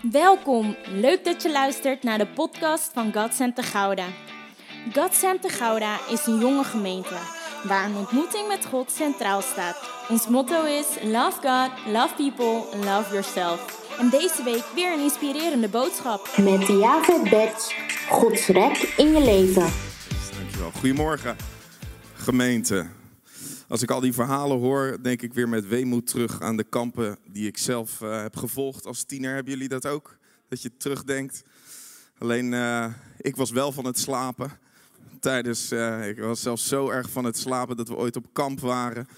[0.00, 4.06] Welkom, leuk dat je luistert naar de podcast van God Center Gouda.
[4.94, 7.14] God Center Gouda is een jonge gemeente
[7.64, 9.90] waar een ontmoeting met God centraal staat.
[10.08, 13.88] Ons motto is Love God, Love People, Love Yourself.
[13.98, 16.28] En deze week weer een inspirerende boodschap.
[16.36, 17.74] Met Javed Bets,
[18.08, 19.72] Gods rek in je leven.
[20.36, 20.70] Dankjewel.
[20.70, 21.36] Goedemorgen,
[22.14, 22.99] gemeente.
[23.70, 27.18] Als ik al die verhalen hoor, denk ik weer met weemoed terug aan de kampen
[27.32, 29.34] die ik zelf eh, heb gevolgd als tiener.
[29.34, 30.18] Hebben jullie dat ook?
[30.48, 31.42] Dat je terugdenkt?
[32.18, 32.86] Alleen, eh,
[33.18, 34.50] ik was wel van het slapen.
[35.20, 38.60] Tijdens, eh, ik was zelfs zo erg van het slapen dat we ooit op kamp
[38.60, 39.08] waren.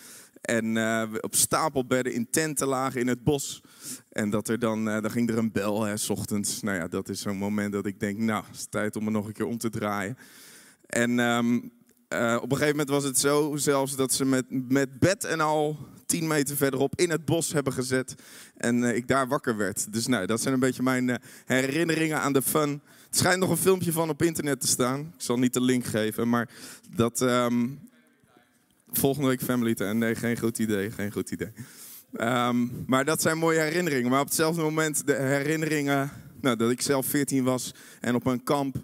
[0.40, 0.76] En
[1.20, 3.62] op stapelbedden in tenten lagen in het bos.
[4.08, 6.62] En dat er dan, dan ging er een bel, hè, s ochtends.
[6.62, 9.10] Nou ja, dat is zo'n moment dat ik denk, nou, het is tijd om me
[9.10, 10.16] nog een keer om te draaien.
[10.86, 11.60] En ehm,
[12.12, 15.40] uh, op een gegeven moment was het zo zelfs dat ze met, met bed en
[15.40, 18.14] al tien meter verderop in het bos hebben gezet.
[18.56, 19.92] En uh, ik daar wakker werd.
[19.92, 22.82] Dus nou, dat zijn een beetje mijn uh, herinneringen aan de fun.
[23.06, 25.00] Het schijnt nog een filmpje van op internet te staan.
[25.00, 26.48] Ik zal niet de link geven, maar
[26.96, 27.20] dat...
[27.20, 27.90] Um,
[28.92, 29.94] volgende week Family Time.
[29.94, 31.52] Nee, geen goed idee, geen goed idee.
[32.20, 34.10] Um, maar dat zijn mooie herinneringen.
[34.10, 38.42] Maar op hetzelfde moment de herinneringen nou, dat ik zelf 14 was en op een
[38.42, 38.76] kamp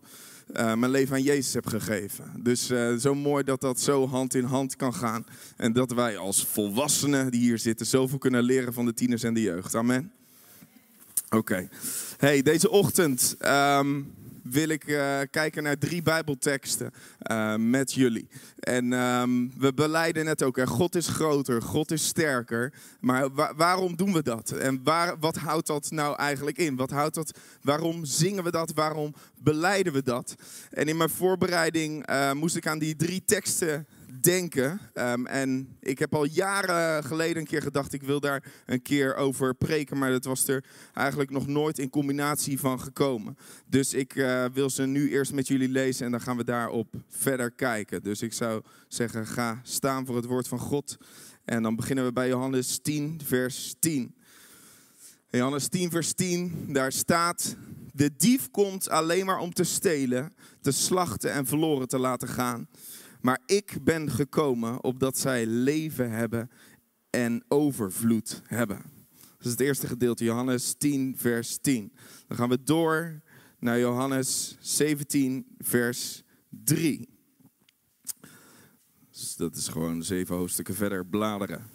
[0.56, 2.32] uh, mijn leven aan Jezus heb gegeven.
[2.36, 5.26] Dus uh, zo mooi dat dat zo hand in hand kan gaan.
[5.56, 9.34] En dat wij als volwassenen die hier zitten zoveel kunnen leren van de tieners en
[9.34, 9.74] de jeugd.
[9.74, 10.12] Amen.
[11.24, 11.36] Oké.
[11.36, 11.68] Okay.
[12.16, 14.14] Hey, deze ochtend um,
[14.50, 16.90] wil ik uh, kijken naar drie Bijbelteksten
[17.30, 18.28] uh, met jullie.
[18.58, 22.72] En um, we beleiden net ook, hè, God is groter, God is sterker.
[23.00, 24.50] Maar wa waarom doen we dat?
[24.50, 26.76] En waar, wat houdt dat nou eigenlijk in?
[26.76, 28.72] Wat houdt dat, waarom zingen we dat?
[28.74, 30.34] Waarom beleiden we dat?
[30.70, 33.86] En in mijn voorbereiding uh, moest ik aan die drie teksten
[34.20, 34.80] denken.
[34.94, 39.14] Um, en ik heb al jaren geleden een keer gedacht, ik wil daar een keer
[39.14, 39.98] over preken.
[39.98, 43.36] Maar dat was er eigenlijk nog nooit in combinatie van gekomen.
[43.66, 46.94] Dus ik uh, wil ze nu eerst met jullie lezen en dan gaan we daarop
[47.08, 48.02] verder kijken.
[48.02, 50.96] Dus ik zou zeggen, ga staan voor het woord van God.
[51.44, 54.14] En dan beginnen we bij Johannes 10, vers 10.
[55.30, 57.56] Johannes 10, vers 10, daar staat:
[57.92, 62.68] De dief komt alleen maar om te stelen, te slachten en verloren te laten gaan.
[63.20, 66.50] Maar ik ben gekomen opdat zij leven hebben
[67.10, 68.82] en overvloed hebben.
[69.16, 71.92] Dat is het eerste gedeelte, Johannes 10, vers 10.
[72.26, 73.20] Dan gaan we door
[73.58, 77.08] naar Johannes 17, vers 3.
[79.10, 81.66] Dus dat is gewoon zeven hoofdstukken verder bladeren.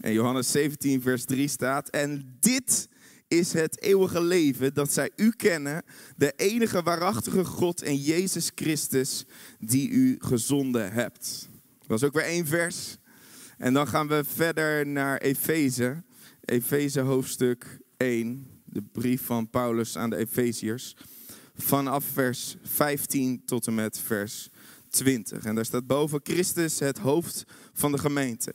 [0.00, 2.88] En Johannes 17, vers 3 staat: En dit
[3.28, 5.82] is het eeuwige leven dat zij u kennen,
[6.16, 9.24] de enige waarachtige God en Jezus Christus
[9.58, 11.48] die u gezonden hebt.
[11.86, 12.96] Dat is ook weer één vers.
[13.58, 16.02] En dan gaan we verder naar Efeze,
[16.44, 20.96] Efeze hoofdstuk 1, de brief van Paulus aan de Efeziërs,
[21.54, 24.50] vanaf vers 15 tot en met vers
[24.90, 25.44] 20.
[25.44, 28.54] En daar staat boven Christus het hoofd van de gemeente.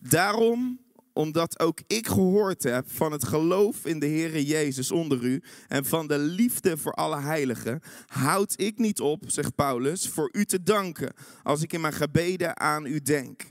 [0.00, 0.80] Daarom
[1.12, 5.84] omdat ook ik gehoord heb van het geloof in de Heere Jezus onder u en
[5.84, 10.62] van de liefde voor alle heiligen, houd ik niet op, zegt Paulus, voor u te
[10.62, 11.12] danken
[11.42, 13.42] als ik in mijn gebeden aan u denk.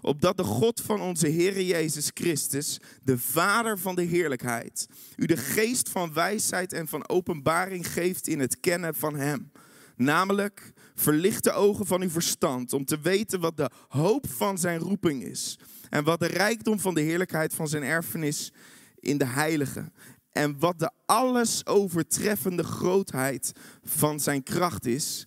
[0.00, 4.86] Opdat de God van onze Heere Jezus Christus, de Vader van de heerlijkheid,
[5.16, 9.50] u de geest van wijsheid en van openbaring geeft in het kennen van Hem.
[9.96, 14.78] Namelijk, verlicht de ogen van uw verstand om te weten wat de hoop van zijn
[14.78, 15.58] roeping is
[15.88, 18.52] en wat de rijkdom van de heerlijkheid van zijn erfenis
[18.98, 19.92] in de heilige.
[20.32, 23.52] En wat de alles overtreffende grootheid
[23.82, 25.26] van zijn kracht is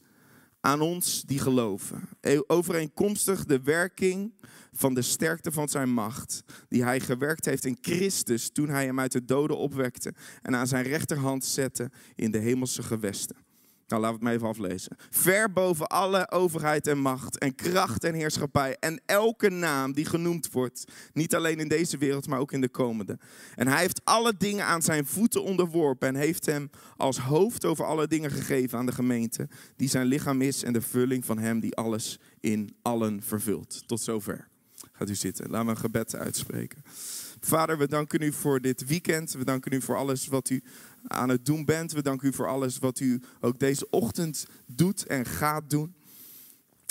[0.59, 2.09] aan ons die geloven.
[2.21, 4.33] E- overeenkomstig de werking
[4.71, 8.99] van de sterkte van zijn macht, die hij gewerkt heeft in Christus toen hij hem
[8.99, 13.44] uit de doden opwekte en aan zijn rechterhand zette in de hemelse gewesten.
[13.87, 14.95] Nou, we het maar even aflezen.
[15.09, 20.51] Ver boven alle overheid en macht en kracht en heerschappij en elke naam die genoemd
[20.51, 20.83] wordt.
[21.13, 23.19] Niet alleen in deze wereld, maar ook in de komende.
[23.55, 27.85] En hij heeft alle dingen aan zijn voeten onderworpen en heeft hem als hoofd over
[27.85, 31.59] alle dingen gegeven aan de gemeente, die zijn lichaam is en de vulling van hem
[31.59, 33.87] die alles in allen vervult.
[33.87, 34.47] Tot zover.
[34.91, 35.49] Gaat u zitten.
[35.49, 36.83] Laten we een gebed uitspreken.
[37.39, 39.31] Vader, we danken u voor dit weekend.
[39.31, 40.63] We danken u voor alles wat u
[41.07, 41.91] aan het doen bent.
[41.91, 45.95] We danken u voor alles wat u ook deze ochtend doet en gaat doen.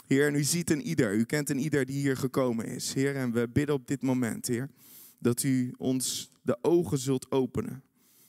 [0.06, 2.94] Heer, en u ziet een ieder, u kent een ieder die hier gekomen is.
[2.94, 4.70] Heer, en we bidden op dit moment, Heer,
[5.18, 7.82] dat u ons de ogen zult openen.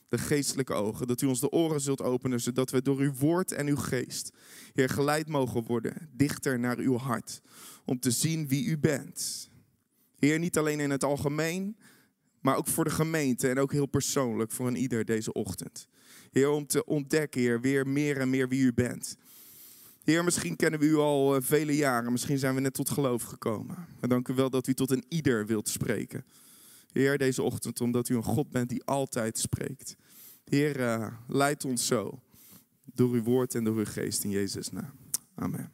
[0.10, 3.52] De geestelijke ogen, dat u ons de oren zult openen, zodat we door uw woord
[3.52, 4.31] en uw geest,
[4.74, 7.42] Heer, geleid mogen worden, dichter naar uw hart,
[7.86, 9.50] om te zien wie u bent.
[10.20, 11.78] Heer, niet alleen in het algemeen,
[12.45, 15.88] maar ook voor de gemeente en ook heel persoonlijk voor een ieder deze ochtend.
[16.31, 19.18] Heer, om te ontdekken, Heer, weer meer en meer wie u bent.
[20.03, 23.24] Heer, misschien kennen we u al eh, vele jaren, misschien zijn we net tot geloof
[23.24, 23.75] gekomen.
[24.00, 26.25] Maar dank u wel dat u tot een ieder wilt spreken.
[26.92, 29.95] Heer, deze ochtend, omdat u een God bent die altijd spreekt.
[30.44, 32.21] Heer, uh, leid ons zo
[32.83, 34.94] door uw woord en door uw geest in Jezus' naam.
[35.36, 35.71] Amen.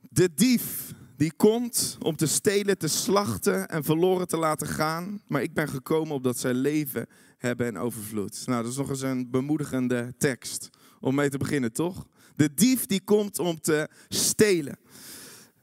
[0.00, 0.94] De dief
[1.24, 5.22] die komt om te stelen, te slachten en verloren te laten gaan.
[5.26, 7.06] Maar ik ben gekomen opdat zij leven
[7.38, 8.42] hebben en overvloed.
[8.46, 12.06] Nou, dat is nog eens een bemoedigende tekst om mee te beginnen, toch?
[12.36, 14.78] De dief die komt om te stelen.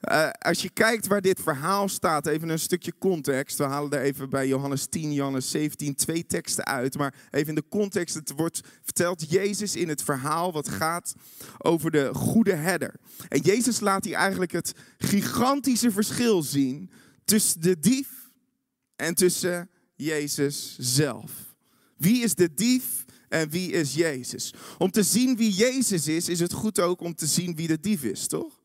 [0.10, 3.58] Uh, als je kijkt waar dit verhaal staat, even een stukje context.
[3.58, 6.98] We halen er even bij Johannes 10, Johannes 17 twee teksten uit.
[6.98, 11.14] Maar even in de context, het wordt verteld Jezus in het verhaal wat gaat
[11.58, 12.96] over de goede herder.
[13.28, 16.92] En Jezus laat hier eigenlijk het gigantische verschil zien
[17.26, 18.10] tussen de dief
[18.96, 21.32] en tussen Jezus zelf.
[21.98, 24.54] Wie is de dief en wie is Jezus?
[24.78, 27.80] Om te zien wie Jezus is, is het goed ook om te zien wie de
[27.80, 28.61] dief is, toch?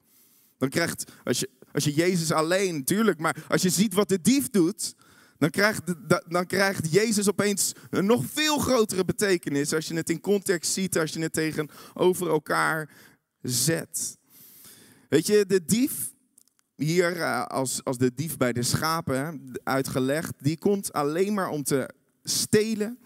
[0.58, 4.20] Dan krijgt, als je, als je Jezus alleen, natuurlijk, maar als je ziet wat de
[4.20, 4.94] dief doet,
[5.38, 5.82] dan krijgt,
[6.28, 10.98] dan krijgt Jezus opeens een nog veel grotere betekenis als je het in context ziet,
[10.98, 12.90] als je het tegenover elkaar
[13.42, 14.16] zet.
[15.08, 16.12] Weet je, de dief,
[16.74, 21.62] hier eh, als, als de dief bij de schapen uitgelegd, die komt alleen maar om
[21.62, 21.90] te
[22.22, 22.98] stelen,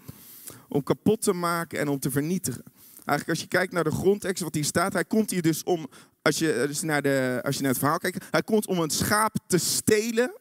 [0.69, 2.63] om kapot te maken en om te vernietigen.
[2.95, 5.89] Eigenlijk als je kijkt naar de grondtekst wat hier staat, hij komt hier dus om
[6.23, 8.91] als je, dus naar de, als je naar het verhaal kijkt, hij komt om een
[8.91, 10.33] schaap te stelen.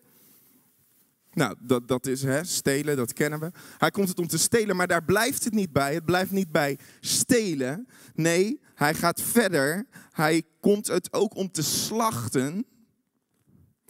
[1.32, 3.52] Nou, dat, dat is hè, stelen, dat kennen we.
[3.78, 5.94] Hij komt het om te stelen, maar daar blijft het niet bij.
[5.94, 7.88] Het blijft niet bij stelen.
[8.14, 9.86] Nee, hij gaat verder.
[10.12, 12.66] Hij komt het ook om te slachten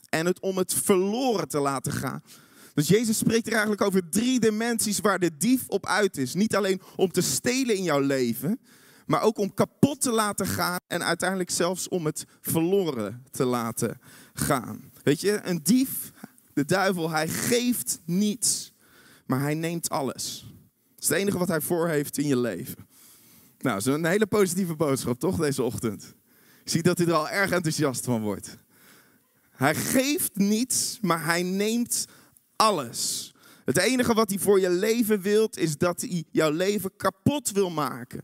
[0.09, 2.23] en het om het verloren te laten gaan.
[2.73, 6.33] Dus Jezus spreekt er eigenlijk over drie dimensies waar de dief op uit is.
[6.33, 8.59] Niet alleen om te stelen in jouw leven,
[9.09, 13.99] maar ook om kapot te laten gaan en uiteindelijk zelfs om het verloren te laten
[14.33, 14.91] gaan.
[15.03, 16.11] Weet je, een dief,
[16.53, 18.73] de duivel, hij geeft niets,
[19.25, 20.45] maar hij neemt alles.
[20.95, 22.87] Dat is het enige wat hij voor heeft in je leven.
[23.59, 26.13] Nou, dat is een hele positieve boodschap, toch, deze ochtend?
[26.63, 28.57] Je ziet dat hij er al erg enthousiast van wordt.
[29.49, 32.05] Hij geeft niets, maar hij neemt
[32.55, 33.33] alles.
[33.65, 37.69] Het enige wat hij voor je leven wilt, is dat hij jouw leven kapot wil
[37.69, 38.23] maken.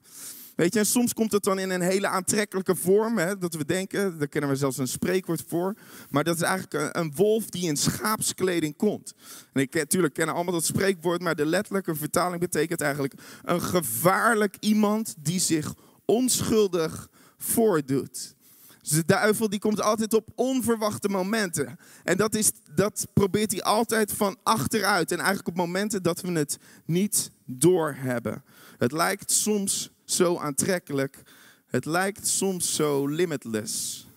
[0.55, 3.17] Weet je, en soms komt het dan in een hele aantrekkelijke vorm.
[3.17, 5.75] Hè, dat we denken, daar kennen we zelfs een spreekwoord voor.
[6.09, 9.13] Maar dat is eigenlijk een, wolf die in schaapskleding komt.
[9.53, 13.13] En ik natuurlijk kennen allemaal dat spreekwoord, maar de letterlijke vertaling betekent eigenlijk
[13.43, 15.73] een gevaarlijk iemand die zich
[16.05, 18.35] onschuldig voordoet.
[18.81, 21.79] Dus de duivel die komt altijd op onverwachte momenten.
[22.03, 25.11] En dat, is, dat probeert hij altijd van achteruit.
[25.11, 28.43] En eigenlijk op momenten dat we het niet doorhebben.
[28.77, 31.21] Het lijkt soms zo aantrekkelijk.
[31.65, 34.07] Het lijkt soms zo limitless.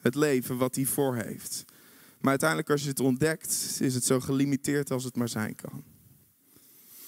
[0.00, 1.64] Het leven wat hij voor heeft.
[2.20, 5.84] Maar uiteindelijk als je het ontdekt, is het zo gelimiteerd als het maar zijn kan.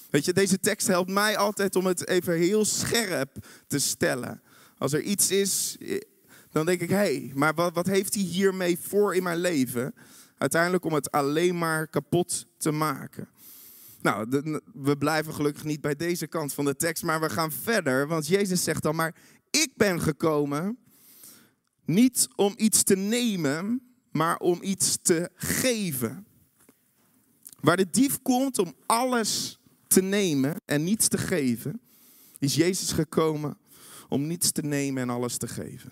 [0.09, 4.41] Weet je, deze tekst helpt mij altijd om het even heel scherp te stellen.
[4.77, 5.77] Als er iets is,
[6.51, 9.93] dan denk ik, hé, hey, maar wat, wat heeft hij hiermee voor in mijn leven?
[10.37, 13.29] Uiteindelijk om het alleen maar kapot te maken.
[14.01, 14.27] Nou,
[14.73, 18.07] we blijven gelukkig niet bij deze kant van de tekst, maar we gaan verder.
[18.07, 19.15] Want Jezus zegt dan maar,
[19.49, 20.77] ik ben gekomen
[21.85, 23.81] niet om iets te nemen,
[24.11, 26.25] maar om iets te geven.
[27.59, 31.81] Waar de dief komt om alles te nemen en niets te geven,
[32.39, 33.57] is Jezus gekomen
[34.09, 35.91] om niets te nemen en alles te geven.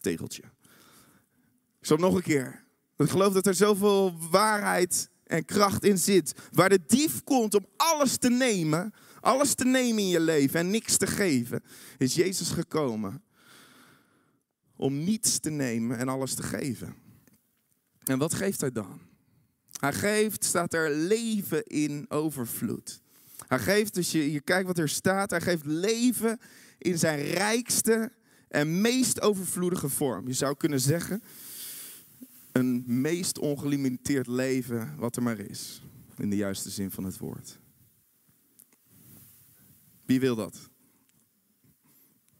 [0.00, 0.42] Tegeltje.
[1.80, 2.67] Zal nog een keer.
[2.98, 6.34] Ik geloof dat er zoveel waarheid en kracht in zit.
[6.52, 10.70] Waar de dief komt om alles te nemen, alles te nemen in je leven en
[10.70, 11.62] niks te geven,
[11.98, 13.22] is Jezus gekomen
[14.76, 16.94] om niets te nemen en alles te geven.
[18.04, 19.00] En wat geeft hij dan?
[19.80, 23.00] Hij geeft, staat er leven in overvloed.
[23.46, 26.38] Hij geeft, als je, je kijkt wat er staat, hij geeft leven
[26.78, 28.12] in zijn rijkste
[28.48, 30.26] en meest overvloedige vorm.
[30.26, 31.22] Je zou kunnen zeggen,
[32.58, 35.82] een meest ongelimiteerd leven wat er maar is.
[36.16, 37.58] In de juiste zin van het woord.
[40.04, 40.68] Wie wil dat?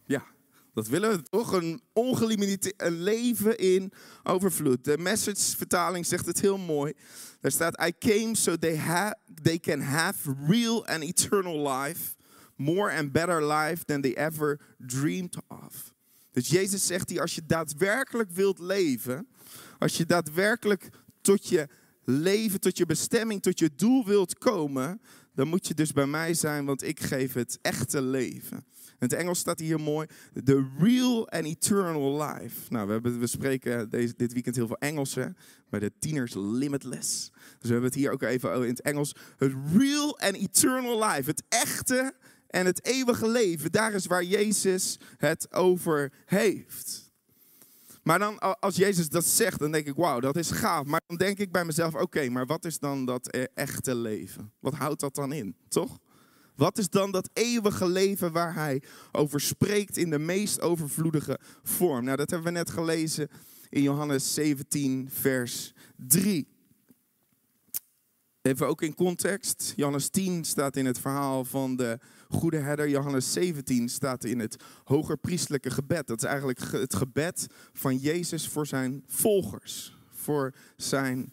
[0.05, 0.25] Ja,
[0.73, 1.53] dat willen we toch.
[1.53, 4.85] Een ongelimiteerd leven in overvloed.
[4.85, 6.93] De message vertaling zegt het heel mooi.
[7.41, 12.17] Daar staat, I came so they, ha they can have real and eternal life.
[12.57, 15.95] More and better life than they ever dreamed of.
[16.31, 19.29] Dus Jezus zegt hier, als je daadwerkelijk wilt leven,
[19.79, 20.89] als je daadwerkelijk
[21.21, 21.69] tot je
[22.05, 25.01] leven, tot je bestemming, tot je doel wilt komen,
[25.35, 28.65] dan moet je dus bij mij zijn, want ik geef het echte leven.
[28.87, 30.07] In het Engels staat hier mooi,
[30.45, 32.55] the real and eternal life.
[32.69, 35.27] Nou, we, hebben, we spreken deze, dit weekend heel veel Engels, hè?
[35.71, 37.31] bij de tieners Limitless.
[37.33, 39.15] Dus we hebben het hier ook even in het Engels.
[39.37, 42.15] Het real and eternal life, het echte
[42.47, 47.08] en het eeuwige leven, daar is waar Jezus het over heeft.
[48.09, 50.85] Maar dan als Jezus dat zegt, dan denk ik, wauw, dat is gaaf.
[50.85, 54.53] Maar dan denk ik bij mezelf, oké, maar wat is dan dat e-, echte leven?
[54.61, 55.99] Wat houdt dat dan in, toch?
[56.57, 62.05] Wat is dan dat eeuwige leven waar hij over spreekt in de meest overvloedige vorm?
[62.05, 63.29] Nou, dat hebben we net gelezen
[63.69, 66.49] in Johannes 17, vers 3.
[68.42, 69.73] Even ook in context.
[69.76, 72.88] Johannes 10 staat in het verhaal van de goede herder.
[72.88, 76.07] Johannes 17 staat in het hogerpriestelijke gebed.
[76.07, 79.97] Dat is eigenlijk het gebed van Jezus voor zijn volgers.
[80.11, 81.33] Voor zijn,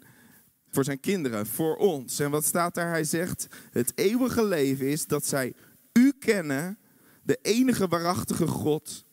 [0.70, 2.20] voor zijn kinderen, voor ons.
[2.20, 2.90] En wat staat daar?
[2.90, 5.54] Hij zegt, het eeuwige leven is dat zij
[5.94, 6.78] u kennen,
[7.24, 9.06] de enige waarachtige God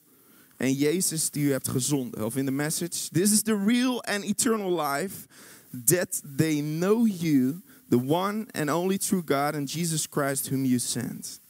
[0.57, 2.25] en Jezus die u hebt gezonden.
[2.25, 5.27] Of in de message, this is the real and eternal life,
[5.85, 10.79] that they know you, the one and only true God and Jesus Christ whom you
[10.79, 11.41] sent.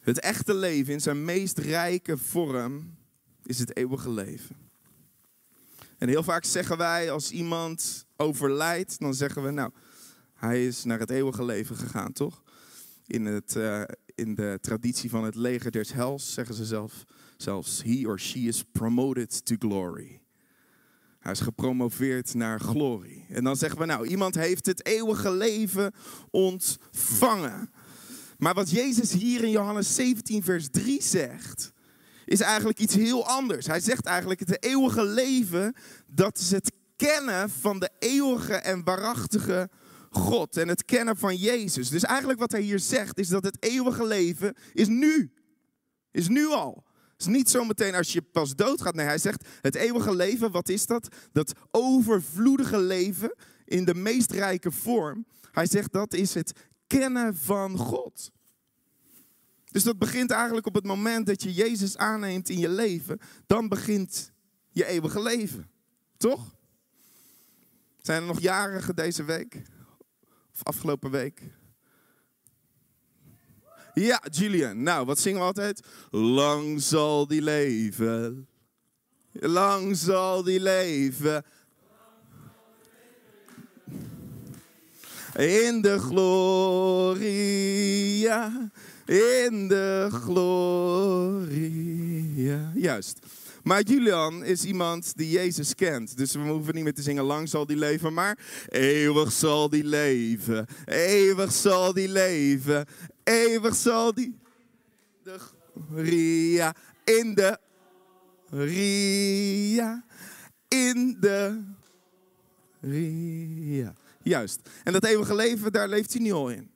[0.00, 2.96] Het echte leven in zijn meest rijke vorm
[3.42, 4.56] is het eeuwige leven.
[5.98, 9.70] En heel vaak zeggen wij als iemand overlijdt, dan zeggen we nou,
[10.34, 12.42] hij is naar het eeuwige leven gegaan, toch?
[13.06, 13.82] In, het, uh,
[14.14, 17.04] in de traditie van het leger des hels zeggen ze zelf,
[17.36, 20.20] zelfs he or she is promoted to glory.
[21.28, 23.26] Hij is gepromoveerd naar glorie.
[23.28, 25.92] En dan zeggen we nou, iemand heeft het eeuwige leven
[26.30, 27.70] ontvangen.
[28.38, 31.72] Maar wat Jezus hier in Johannes 17, vers 3 zegt,
[32.24, 33.66] is eigenlijk iets heel anders.
[33.66, 35.74] Hij zegt eigenlijk het eeuwige leven,
[36.06, 39.68] dat is het kennen van de eeuwige en waarachtige
[40.10, 41.88] God en het kennen van Jezus.
[41.88, 45.32] Dus eigenlijk wat hij hier zegt is dat het eeuwige leven is nu.
[46.10, 46.84] Is nu al.
[47.18, 48.94] Is niet zometeen als je pas doodgaat.
[48.94, 51.08] Nee, hij zegt het eeuwige leven, wat is dat?
[51.32, 53.34] Dat overvloedige leven
[53.64, 55.26] in de meest rijke vorm.
[55.52, 56.52] Hij zegt dat is het
[56.86, 58.30] kennen van God.
[59.64, 63.18] Dus dat begint eigenlijk op het moment dat je Jezus aanneemt in je leven.
[63.46, 64.32] Dan begint
[64.70, 65.70] je eeuwige leven.
[66.16, 66.56] Toch?
[68.02, 69.62] Zijn er nog jarigen deze week?
[70.52, 71.42] Of afgelopen week?
[73.98, 74.82] Ja, Julian.
[74.82, 75.80] Nou, wat zingen we altijd?
[76.10, 78.48] Lang zal die leven.
[79.32, 81.44] Lang zal die leven.
[85.36, 87.20] In de gloria,
[89.06, 91.50] in de gloria.
[92.74, 93.18] Juist.
[93.62, 96.16] Maar Julian is iemand die Jezus kent.
[96.16, 98.38] Dus we hoeven niet meer te zingen, lang zal die leven, maar
[98.68, 100.66] eeuwig zal die leven.
[100.84, 102.86] Eeuwig zal die leven.
[103.28, 104.38] Eeuwig zal die.
[105.22, 105.38] De
[105.94, 106.74] Ria.
[107.04, 107.58] In de.
[108.50, 110.04] Ria.
[110.68, 111.62] In de.
[112.80, 113.94] Ria.
[114.22, 114.60] Juist.
[114.84, 116.70] En dat eeuwige leven, daar leeft hij nu al in.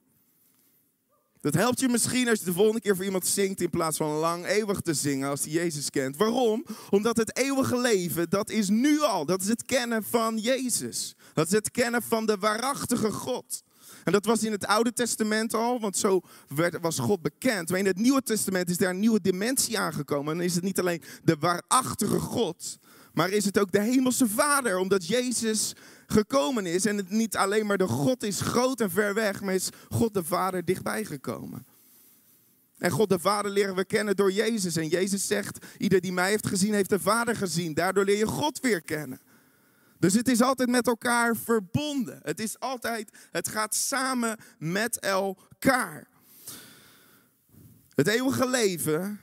[1.41, 4.11] Dat helpt je misschien als je de volgende keer voor iemand zingt in plaats van
[4.11, 6.17] lang eeuwig te zingen als hij Jezus kent.
[6.17, 6.65] Waarom?
[6.91, 9.27] Omdat het eeuwige leven, dat is nu al.
[9.27, 11.15] Dat is het kennen van Jezus.
[11.33, 13.63] Dat is het kennen van de waarachtige God.
[14.05, 16.21] En dat was in het Oude Testament al, want zo
[16.55, 17.69] werd, was God bekend.
[17.69, 20.33] Maar in het Nieuwe Testament is daar een nieuwe dimensie aangekomen.
[20.33, 22.79] En dan is het niet alleen de waarachtige God,
[23.13, 24.79] maar is het ook de Hemelse Vader.
[24.79, 25.75] Omdat Jezus
[26.07, 29.55] gekomen is en het niet alleen maar de God is groot en ver weg, maar
[29.55, 31.67] is God de Vader dichtbij gekomen.
[32.79, 34.77] En God de Vader leren we kennen door Jezus.
[34.77, 37.75] En Jezus zegt, ieder die mij heeft gezien, heeft de Vader gezien.
[37.75, 39.21] Daardoor leer je God weer kennen.
[40.03, 42.21] Dus het is altijd met elkaar verbonden.
[42.23, 46.09] Het is altijd, het gaat samen met elkaar.
[47.95, 49.21] Het eeuwige leven,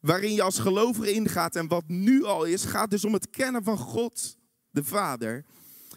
[0.00, 3.64] waarin je als gelovige ingaat en wat nu al is, gaat dus om het kennen
[3.64, 4.36] van God,
[4.70, 5.44] de Vader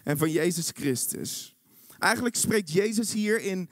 [0.04, 1.56] en van Jezus Christus.
[1.98, 3.70] Eigenlijk spreekt Jezus hier in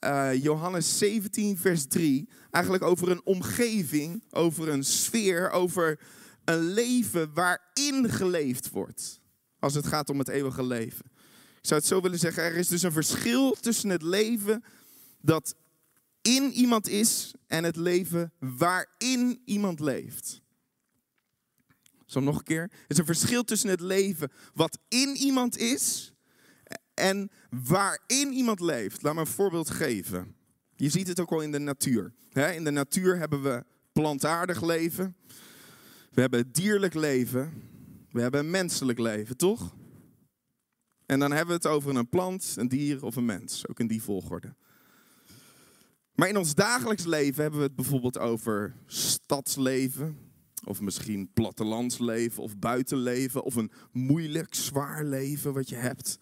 [0.00, 6.00] uh, Johannes 17, vers 3, eigenlijk over een omgeving, over een sfeer, over
[6.44, 9.22] een leven waarin geleefd wordt.
[9.64, 11.04] Als het gaat om het eeuwige leven.
[11.60, 14.64] Ik zou het zo willen zeggen, er is dus een verschil tussen het leven
[15.20, 15.54] dat
[16.22, 20.42] in iemand is en het leven waarin iemand leeft.
[22.06, 22.62] Zo nog een keer.
[22.62, 26.12] Er is een verschil tussen het leven wat in iemand is
[26.94, 29.02] en waarin iemand leeft.
[29.02, 30.34] Laat me een voorbeeld geven.
[30.76, 32.14] Je ziet het ook al in de natuur.
[32.32, 35.16] In de natuur hebben we plantaardig leven.
[36.10, 37.72] We hebben dierlijk leven.
[38.14, 39.74] We hebben een menselijk leven, toch?
[41.06, 43.68] En dan hebben we het over een plant, een dier of een mens.
[43.68, 44.54] Ook in die volgorde.
[46.14, 50.18] Maar in ons dagelijks leven hebben we het bijvoorbeeld over stadsleven.
[50.64, 53.42] Of misschien plattelandsleven of buitenleven.
[53.42, 56.18] Of een moeilijk, zwaar leven wat je hebt.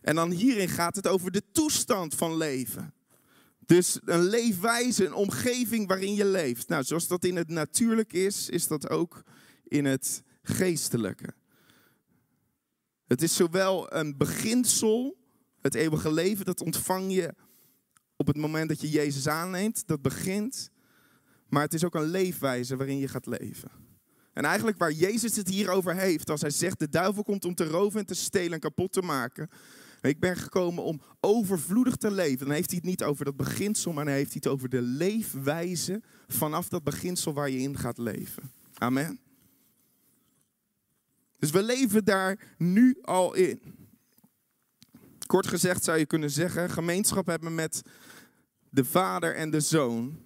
[0.00, 2.94] En dan hierin gaat het over de toestand van leven.
[3.58, 6.68] Dus een leefwijze, een omgeving waarin je leeft.
[6.68, 9.22] Nou, zoals dat in het natuurlijk is, is dat ook
[9.64, 11.34] in het geestelijke.
[13.06, 15.16] Het is zowel een beginsel,
[15.60, 17.34] het eeuwige leven, dat ontvang je
[18.16, 20.70] op het moment dat je Jezus aanneemt, dat begint.
[21.48, 23.70] Maar het is ook een leefwijze waarin je gaat leven.
[24.32, 27.54] En eigenlijk waar Jezus het hier over heeft, als hij zegt: de duivel komt om
[27.54, 29.48] te roven en te stelen en kapot te maken.
[30.00, 32.46] Ik ben gekomen om overvloedig te leven.
[32.46, 34.82] Dan heeft hij het niet over dat beginsel, maar dan heeft hij het over de
[34.82, 38.52] leefwijze vanaf dat beginsel waar je in gaat leven.
[38.74, 39.20] Amen.
[41.40, 43.60] Dus we leven daar nu al in.
[45.26, 47.82] Kort gezegd zou je kunnen zeggen, gemeenschap hebben met
[48.68, 50.22] de vader en de zoon.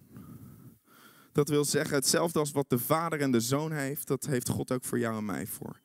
[1.33, 4.73] Dat wil zeggen, hetzelfde als wat de vader en de zoon heeft, dat heeft God
[4.73, 5.81] ook voor jou en mij voor.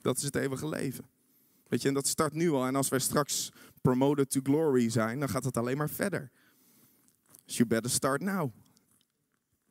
[0.00, 1.04] Dat is het eeuwige leven.
[1.68, 2.66] Weet je, en dat start nu al.
[2.66, 6.30] En als wij straks promoted to glory zijn, dan gaat het alleen maar verder.
[7.44, 8.52] Dus you better start now.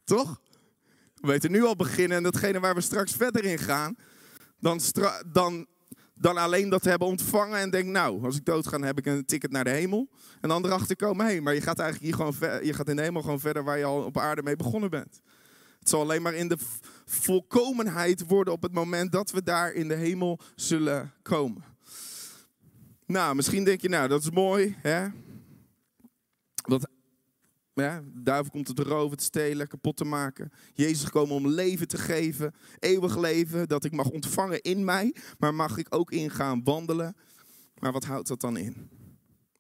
[0.03, 0.41] Toch?
[1.15, 3.95] We weten nu al beginnen en datgene waar we straks verder in gaan,
[4.61, 4.79] dan,
[5.31, 5.67] dan,
[6.13, 9.25] dan alleen dat hebben ontvangen en denk, nou, als ik dood ga, heb ik een
[9.25, 10.09] ticket naar de hemel.
[10.41, 13.01] En dan erachter komen, hé, maar je gaat eigenlijk hier gewoon je gaat in de
[13.01, 15.21] hemel gewoon verder waar je al op aarde mee begonnen bent.
[15.79, 16.57] Het zal alleen maar in de
[17.05, 21.63] volkomenheid worden op het moment dat we daar in de hemel zullen komen.
[23.05, 25.07] Nou, misschien denk je, nou, dat is mooi, hè?
[26.55, 26.87] Dat,
[27.81, 30.51] ja, de duivel komt te roven, te stelen, kapot te maken.
[30.73, 35.15] Jezus is gekomen om leven te geven, eeuwig leven, dat ik mag ontvangen in mij,
[35.37, 37.15] maar mag ik ook ingaan wandelen.
[37.79, 38.89] Maar wat houdt dat dan in?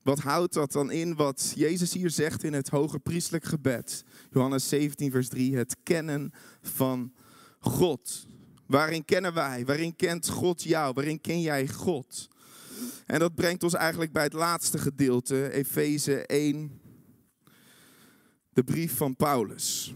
[0.03, 4.03] Wat houdt dat dan in wat Jezus hier zegt in het hoge priestelijk gebed?
[4.31, 7.13] Johannes 17, vers 3, het kennen van
[7.59, 8.25] God.
[8.67, 9.65] Waarin kennen wij?
[9.65, 10.93] Waarin kent God jou?
[10.93, 12.29] Waarin ken jij God?
[13.05, 16.80] En dat brengt ons eigenlijk bij het laatste gedeelte, Efeze 1,
[18.53, 19.93] de brief van Paulus.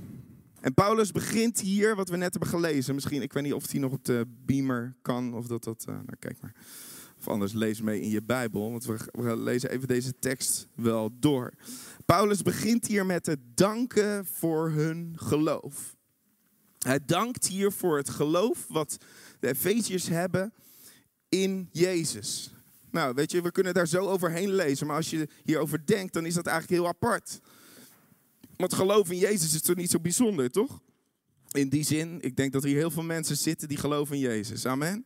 [0.62, 2.94] En Paulus begint hier, wat we net hebben gelezen.
[2.94, 5.86] Misschien, ik weet niet of hier nog op de beamer kan, of dat dat.
[5.90, 6.54] Uh, nou, kijk maar.
[7.20, 11.10] Of anders lees mee in je Bijbel, want we, we lezen even deze tekst wel
[11.20, 11.54] door.
[12.06, 15.96] Paulus begint hier met het danken voor hun geloof.
[16.80, 18.98] Hij dankt hier voor het geloof wat
[19.40, 20.54] de Efeziërs hebben
[21.30, 22.54] in Jezus.
[22.92, 26.26] Nou, weet je, we kunnen daar zo overheen lezen, maar als je hierover denkt, dan
[26.26, 27.40] is dat eigenlijk heel apart.
[28.58, 30.82] Want geloof in Jezus is toch niet zo bijzonder, toch?
[31.52, 34.66] In die zin, ik denk dat hier heel veel mensen zitten die geloven in Jezus.
[34.66, 35.06] Amen.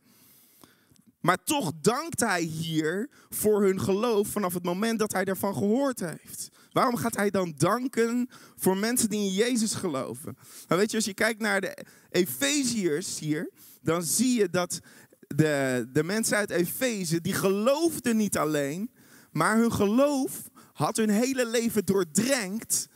[1.20, 6.00] Maar toch dankt hij hier voor hun geloof vanaf het moment dat hij daarvan gehoord
[6.00, 6.48] heeft.
[6.72, 10.36] Waarom gaat hij dan danken voor mensen die in Jezus geloven?
[10.68, 13.50] Nou weet je, als je kijkt naar de Efeziërs hier,
[13.82, 14.80] dan zie je dat
[15.26, 18.90] de, de mensen uit Efeze, die geloofden niet alleen,
[19.32, 22.88] maar hun geloof had hun hele leven doordrenkt.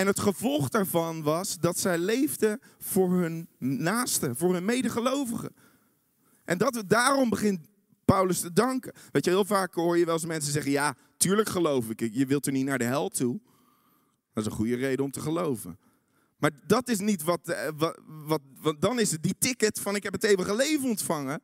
[0.00, 5.54] En het gevolg daarvan was dat zij leefden voor hun naasten, voor hun medegelovigen.
[6.44, 7.66] En dat, daarom begint
[8.04, 8.92] Paulus te danken.
[9.12, 12.00] Weet je, heel vaak hoor je wel eens mensen zeggen, ja, tuurlijk geloof ik.
[12.12, 13.40] Je wilt er niet naar de hel toe.
[14.32, 15.78] Dat is een goede reden om te geloven.
[16.36, 19.96] Maar dat is niet wat, eh, wat, wat, wat, dan is het die ticket van
[19.96, 21.42] ik heb het eeuwige leven ontvangen.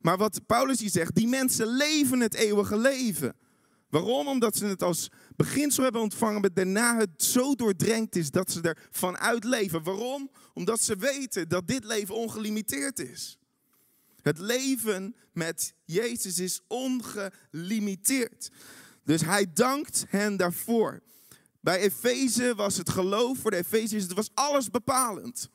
[0.00, 3.36] Maar wat Paulus hier zegt, die mensen leven het eeuwige leven.
[3.88, 4.28] Waarom?
[4.28, 8.60] Omdat ze het als beginsel hebben ontvangen, maar daarna het zo doordrenkt is dat ze
[8.60, 9.82] er vanuit leven.
[9.82, 10.30] Waarom?
[10.54, 13.38] Omdat ze weten dat dit leven ongelimiteerd is.
[14.22, 18.50] Het leven met Jezus is ongelimiteerd.
[19.04, 21.02] Dus hij dankt hen daarvoor.
[21.60, 25.50] Bij Efeze was het geloof voor de Efeziërs, het was alles bepalend.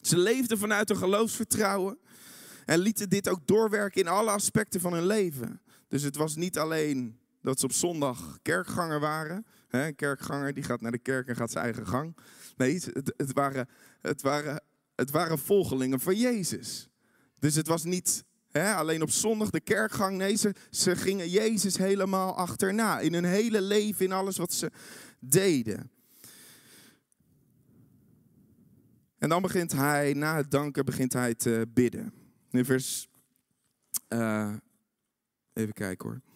[0.00, 1.98] Ze leefden vanuit een geloofsvertrouwen.
[2.64, 5.62] En lieten dit ook doorwerken in alle aspecten van hun leven.
[5.88, 9.46] Dus het was niet alleen dat ze op zondag kerkganger waren.
[9.68, 12.16] Een kerkganger die gaat naar de kerk en gaat zijn eigen gang.
[12.56, 13.68] Nee, het, het, waren,
[14.00, 14.62] het, waren,
[14.94, 16.88] het waren volgelingen van Jezus.
[17.38, 20.16] Dus het was niet alleen op zondag de kerkgang.
[20.16, 20.36] Nee,
[20.70, 23.00] ze, gingen Jezus helemaal achterna.
[23.00, 24.70] In hun hele leven, in alles wat ze
[25.18, 25.90] deden.
[29.18, 32.12] En dan begint hij, na het danken, begint hij te bidden.
[32.50, 33.08] In vers.
[34.08, 34.54] Uh,
[35.52, 36.31] even kijken hoor.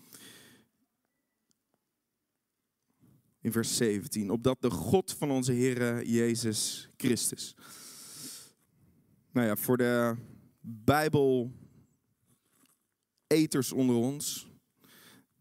[3.47, 4.31] In vers 17.
[4.31, 7.55] Opdat de God van onze Heer Jezus Christus.
[9.33, 10.17] Nou ja, voor de
[10.61, 11.53] Bijbel
[13.27, 14.51] eters onder ons.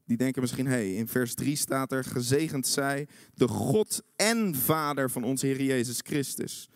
[0.03, 4.55] Die denken misschien, hé, hey, in vers 3 staat er, gezegend zij de God en
[4.55, 6.69] Vader van onze Heer Jezus Christus.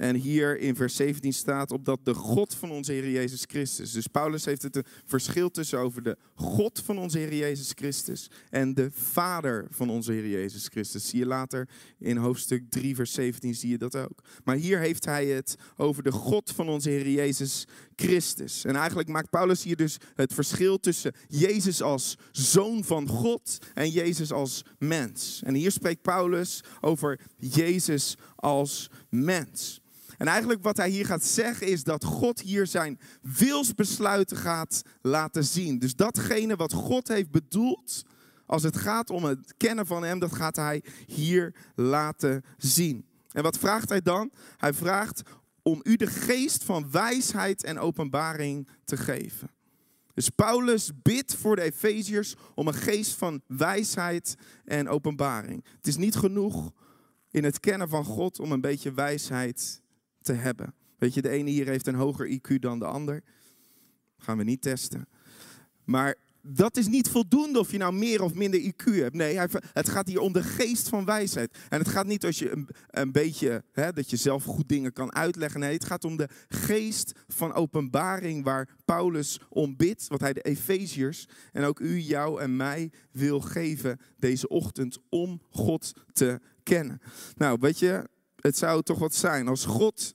[0.00, 3.92] En hier in vers 17 staat op dat de God van onze Heer Jezus Christus.
[3.92, 8.30] Dus Paulus heeft het een verschil tussen over de God van onze Heer Jezus Christus
[8.50, 11.08] en de Vader van onze Heer Jezus Christus.
[11.08, 14.22] Zie je later in hoofdstuk 3 vers 17 zie je dat ook.
[14.44, 18.64] Maar hier heeft hij het over de God van onze Heer Jezus Christus.
[18.64, 23.90] En eigenlijk maakt Paulus hier dus het verschil tussen Jezus als zoon van God en
[23.90, 25.42] Jezus als mens.
[25.44, 29.80] En hier spreekt Paulus over Jezus als mens.
[30.20, 35.44] En eigenlijk wat hij hier gaat zeggen is dat God hier zijn wilsbesluiten gaat laten
[35.44, 35.78] zien.
[35.78, 38.02] Dus datgene wat God heeft bedoeld
[38.46, 43.06] als het gaat om het kennen van hem, dat gaat hij hier laten zien.
[43.32, 44.30] En wat vraagt hij dan?
[44.56, 45.22] Hij vraagt
[45.62, 49.50] om u de geest van wijsheid en openbaring te geven.
[50.14, 55.64] Dus Paulus bidt voor de Efeziërs om een geest van wijsheid en openbaring.
[55.76, 56.72] Het is niet genoeg
[57.30, 59.79] in het kennen van God om een beetje wijsheid
[60.22, 60.74] te hebben.
[60.98, 63.22] Weet je, de ene hier heeft een hoger IQ dan de ander.
[64.18, 65.08] Gaan we niet testen.
[65.84, 69.14] Maar dat is niet voldoende of je nou meer of minder IQ hebt.
[69.14, 69.38] Nee,
[69.72, 71.58] het gaat hier om de geest van wijsheid.
[71.68, 74.92] En het gaat niet als je een, een beetje, hè, dat je zelf goed dingen
[74.92, 75.60] kan uitleggen.
[75.60, 80.08] Nee, het gaat om de geest van openbaring waar Paulus om bidt.
[80.08, 85.42] Wat hij de Efeziërs en ook u, jou en mij wil geven deze ochtend om
[85.50, 87.00] God te kennen.
[87.36, 88.08] Nou, weet je,
[88.40, 90.14] het zou toch wat zijn als God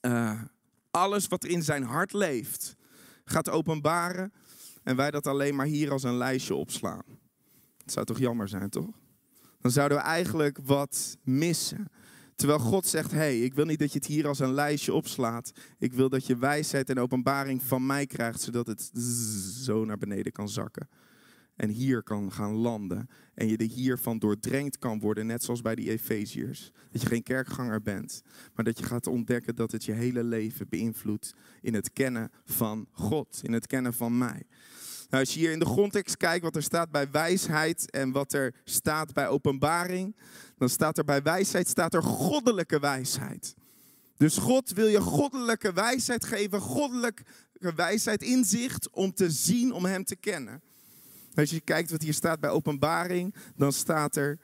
[0.00, 0.42] uh,
[0.90, 2.76] alles wat in zijn hart leeft
[3.24, 4.32] gaat openbaren
[4.82, 7.04] en wij dat alleen maar hier als een lijstje opslaan.
[7.78, 9.02] Het zou toch jammer zijn, toch?
[9.60, 11.88] Dan zouden we eigenlijk wat missen.
[12.34, 14.92] Terwijl God zegt: Hé, hey, ik wil niet dat je het hier als een lijstje
[14.92, 15.52] opslaat.
[15.78, 18.90] Ik wil dat je wijsheid en openbaring van mij krijgt, zodat het
[19.64, 20.88] zo naar beneden kan zakken
[21.56, 23.08] en hier kan gaan landen.
[23.34, 26.72] En je er hiervan doordrenkt kan worden, net zoals bij die Efeziërs.
[26.90, 28.22] Dat je geen kerkganger bent,
[28.54, 32.86] maar dat je gaat ontdekken dat het je hele leven beïnvloedt in het kennen van
[32.90, 34.42] God, in het kennen van mij.
[35.10, 38.32] Nou, als je hier in de grondtekst kijkt wat er staat bij wijsheid en wat
[38.32, 40.16] er staat bij openbaring,
[40.56, 43.54] dan staat er bij wijsheid staat er goddelijke wijsheid.
[44.16, 47.24] Dus God wil je goddelijke wijsheid geven, goddelijke
[47.74, 50.62] wijsheid, inzicht om te zien, om Hem te kennen.
[51.34, 54.38] Als je kijkt wat hier staat bij openbaring, dan staat er,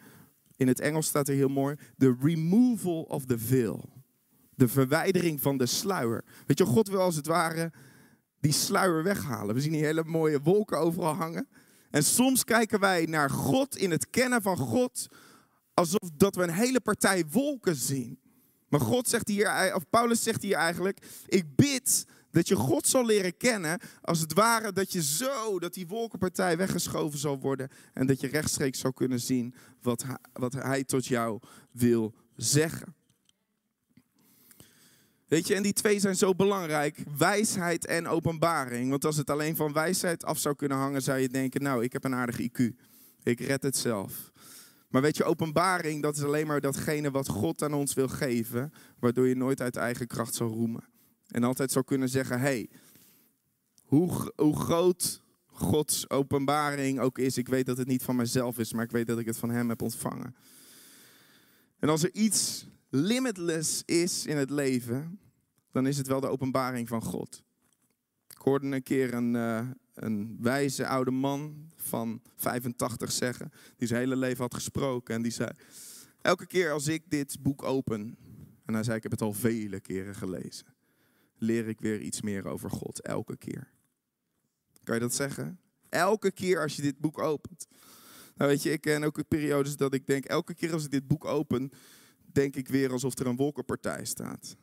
[0.57, 3.89] in het Engels staat er heel mooi, the removal of the veil.
[4.55, 6.25] De verwijdering van de sluier.
[6.47, 7.73] Weet je, God wil als het ware
[8.41, 9.55] die sluier weghalen.
[9.55, 11.49] We zien hier hele mooie wolken overal hangen.
[11.91, 15.09] En soms kijken wij naar God in het kennen van God
[15.75, 18.20] alsof dat we een hele partij wolken zien.
[18.71, 23.07] Maar God zegt hier, of Paulus zegt hier eigenlijk, ik bid dat je God zal
[23.07, 27.69] leren kennen, als het ware dat je zo, dat die wolkenpartij weggeschoven zal worden.
[27.93, 32.95] En dat je rechtstreeks zou kunnen zien wat hij, wat hij tot jou wil zeggen.
[35.27, 38.91] Weet je, en die twee zijn zo belangrijk, wijsheid en openbaring.
[38.91, 41.93] Want als het alleen van wijsheid af zou kunnen hangen, zou je denken, nou, ik
[41.93, 42.75] heb een aardig IQ.
[43.23, 44.31] Ik red het zelf.
[44.91, 48.73] Maar weet je, openbaring, dat is alleen maar datgene wat God aan ons wil geven,
[48.99, 50.85] waardoor je nooit uit eigen kracht zal roemen.
[51.27, 52.71] En altijd zou kunnen zeggen, hey,
[53.83, 58.73] hoe, hoe groot Gods openbaring ook is, ik weet dat het niet van mezelf is,
[58.73, 60.35] maar ik weet dat ik het van Hem heb ontvangen.
[61.79, 65.21] En als er iets limitless is in het leven,
[65.71, 67.43] dan is het wel de openbaring van God.
[68.29, 69.69] Ik hoorde een keer een, uh,
[70.05, 75.15] een wijze oude man van 85 zeggen, die zijn hele leven had gesproken.
[75.15, 75.51] En die zei,
[76.21, 78.17] elke keer als ik dit boek open,
[78.65, 80.67] en hij zei, ik heb het al vele keren gelezen
[81.41, 83.01] leer ik weer iets meer over God.
[83.01, 83.71] Elke keer.
[84.85, 85.61] Kan je dat zeggen?
[85.89, 87.67] Elke keer als je dit boek opent.
[88.37, 91.07] Nou weet je, ik ken ook periodes dat ik denk, elke keer als ik dit
[91.07, 91.71] boek open,
[92.33, 94.57] denk ik weer alsof er een wolkenpartij staat.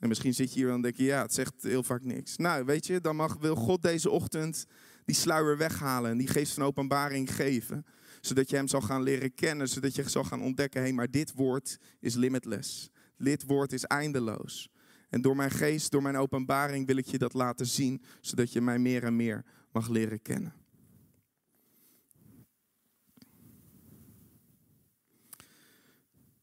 [0.00, 2.36] En misschien zit je hier en denk je, ja, het zegt heel vaak niks.
[2.36, 4.66] Nou, weet je, dan mag, wil God deze ochtend
[5.04, 7.84] die sluier weghalen en die geest van openbaring geven.
[8.20, 11.32] Zodat je hem zal gaan leren kennen, zodat je zal gaan ontdekken, hé, maar dit
[11.32, 14.68] woord is limitless lidwoord is eindeloos.
[15.08, 18.60] En door mijn geest, door mijn openbaring wil ik je dat laten zien, zodat je
[18.60, 20.54] mij meer en meer mag leren kennen.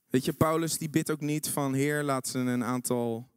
[0.09, 3.29] Weet je, Paulus die bidt ook niet van Heer, laat ze een aantal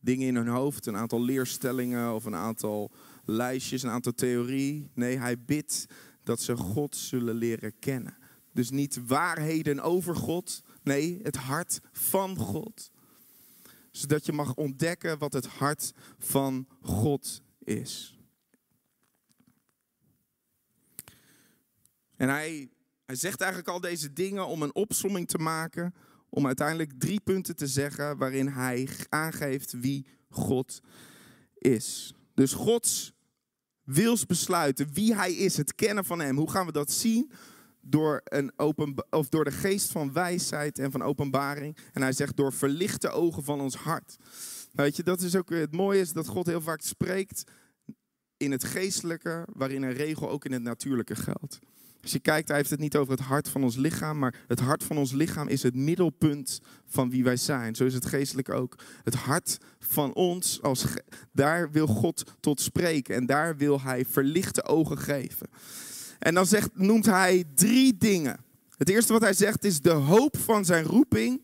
[0.00, 2.90] dingen in hun hoofd, een aantal leerstellingen of een aantal
[3.24, 4.90] lijstjes, een aantal theorie.
[4.94, 5.86] Nee, hij bidt
[6.22, 8.16] dat ze God zullen leren kennen.
[8.52, 12.90] Dus niet waarheden over God, nee, het hart van God.
[13.90, 18.18] Zodat je mag ontdekken wat het hart van God is.
[22.16, 22.70] En hij,
[23.06, 25.94] hij zegt eigenlijk al deze dingen om een opsomming te maken,
[26.30, 30.80] om uiteindelijk drie punten te zeggen waarin hij aangeeft wie God
[31.54, 32.14] is.
[32.34, 33.12] Dus Gods
[33.84, 36.36] wilsbesluiten, wie hij is, het kennen van hem.
[36.36, 37.30] Hoe gaan we dat zien?
[37.80, 41.76] Door, een open, of door de geest van wijsheid en van openbaring.
[41.92, 44.16] En hij zegt door verlichte ogen van ons hart.
[44.72, 47.50] Weet je, dat is ook het mooie is dat God heel vaak spreekt
[48.36, 51.58] in het geestelijke, waarin een regel ook in het natuurlijke geldt.
[52.02, 54.60] Als je kijkt, hij heeft het niet over het hart van ons lichaam, maar het
[54.60, 57.74] hart van ons lichaam is het middelpunt van wie wij zijn.
[57.74, 58.78] Zo is het geestelijk ook.
[59.04, 60.84] Het hart van ons, als,
[61.32, 65.46] daar wil God tot spreken en daar wil hij verlichte ogen geven.
[66.18, 68.40] En dan zegt, noemt hij drie dingen.
[68.76, 71.40] Het eerste wat hij zegt is de hoop van zijn roeping.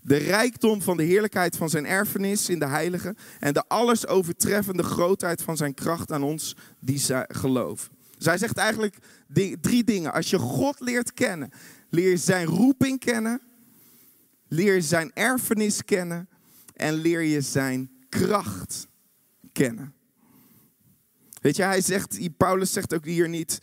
[0.00, 3.16] De rijkdom van de heerlijkheid van zijn erfenis in de heilige.
[3.40, 7.93] En de alles overtreffende grootheid van zijn kracht aan ons die geloven.
[8.18, 8.98] Hij zegt eigenlijk
[9.60, 10.12] drie dingen.
[10.12, 11.50] Als je God leert kennen,
[11.90, 13.40] leer zijn roeping kennen,
[14.48, 16.28] leer zijn erfenis kennen
[16.74, 18.86] en leer je zijn kracht
[19.52, 19.94] kennen.
[21.40, 23.58] Weet je, hij zegt, Paulus zegt ook hier niet,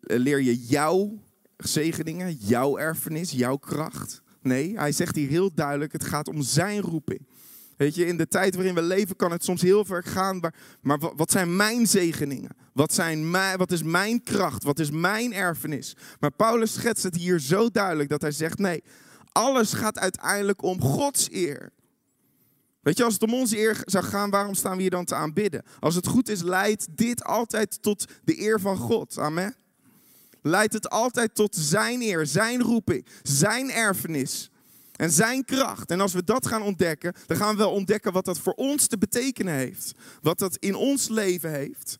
[0.00, 1.18] leer je jouw
[1.56, 4.22] zegeningen, jouw erfenis, jouw kracht.
[4.40, 7.26] Nee, hij zegt hier heel duidelijk, het gaat om zijn roeping.
[7.76, 10.40] Weet je, in de tijd waarin we leven kan het soms heel ver gaan.
[10.80, 12.56] Maar, wat zijn mijn zegeningen?
[12.72, 14.62] Wat, zijn wat is mijn kracht?
[14.62, 15.96] Wat is mijn erfenis?
[16.20, 18.82] Maar Paulus schetst het hier zo duidelijk dat hij zegt: nee,
[19.32, 21.72] alles gaat uiteindelijk om Gods eer.
[22.80, 25.14] Weet je, als het om onze eer zou gaan, waarom staan we hier dan te
[25.14, 25.62] aanbidden?
[25.80, 29.18] Als het goed is, leidt dit altijd tot de eer van God.
[29.18, 29.54] Amen.
[30.42, 34.50] Leidt het altijd tot zijn eer, zijn roeping, zijn erfenis.
[34.96, 35.90] En zijn kracht.
[35.90, 38.86] En als we dat gaan ontdekken, dan gaan we wel ontdekken wat dat voor ons
[38.86, 39.94] te betekenen heeft.
[40.20, 41.96] Wat dat in ons leven heeft.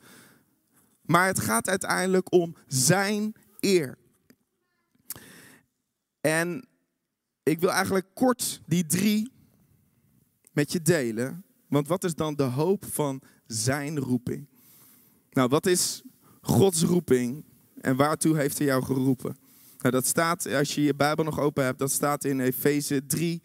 [1.02, 3.98] Maar het gaat uiteindelijk om zijn eer.
[6.20, 6.68] En
[7.42, 9.32] ik wil eigenlijk kort die drie
[10.52, 11.44] met je delen.
[11.68, 14.48] Want wat is dan de hoop van zijn roeping?
[15.30, 16.02] Nou, wat is
[16.40, 17.44] Gods roeping
[17.80, 19.36] en waartoe heeft hij jou geroepen?
[19.86, 23.42] Nou, dat staat, als je je Bijbel nog open hebt, dat staat in Efeze 3,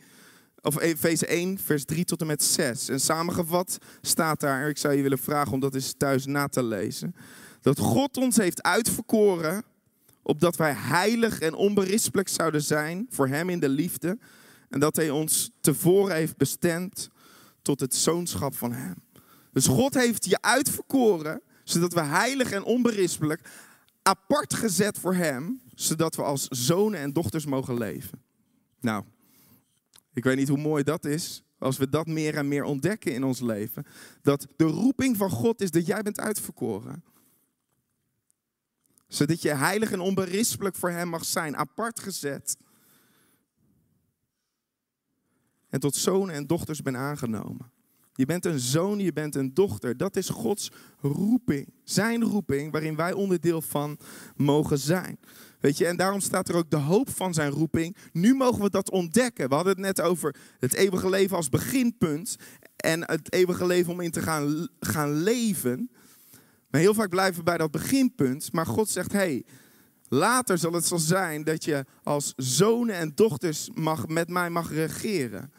[0.62, 2.90] of Efeze 1, vers 3 tot en met 6.
[2.90, 6.64] En samengevat staat daar, ik zou je willen vragen om dat eens thuis na te
[6.64, 7.16] lezen,
[7.62, 9.64] dat God ons heeft uitverkoren,
[10.22, 14.18] opdat wij heilig en onberispelijk zouden zijn voor Hem in de liefde,
[14.70, 17.10] en dat Hij ons tevoren heeft bestemd
[17.62, 18.96] tot het zoonschap van Hem.
[19.54, 23.42] Dus God heeft je uitverkoren, zodat we heilig en onberispelijk,
[24.02, 28.24] apart gezet voor Hem, zodat we als zonen en dochters mogen leven.
[28.80, 29.04] Nou,
[30.14, 33.24] ik weet niet hoe mooi dat is, als we dat meer en meer ontdekken in
[33.24, 33.86] ons leven.
[34.22, 37.04] Dat de roeping van God is dat jij bent uitverkoren.
[39.08, 42.58] Zodat je heilig en onberispelijk voor Hem mag zijn, apart gezet.
[45.70, 47.72] En tot zonen en dochters ben aangenomen.
[48.14, 49.98] Je bent een zoon, je bent een dochter.
[49.98, 51.74] Dat is Gods roeping.
[51.84, 53.98] Zijn roeping waarin wij onderdeel van
[54.36, 55.20] mogen zijn.
[55.62, 57.96] Weet je, en daarom staat er ook de hoop van zijn roeping.
[58.12, 59.50] Nu mogen we dat ontdekken.
[59.50, 62.36] We hadden het net over het eeuwige leven als beginpunt.
[62.76, 65.90] En het eeuwige leven om in te gaan, gaan leven.
[66.70, 68.54] Maar heel vaak blijven we bij dat beginpunt.
[68.54, 69.46] Maar God zegt, hey,
[70.08, 74.72] later zal het zo zijn dat je als zonen en dochters mag, met mij mag
[74.72, 75.52] regeren.